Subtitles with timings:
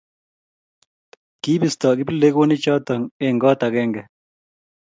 [1.41, 2.93] kibisto kiplekonichoto
[3.25, 4.01] eng koot agenge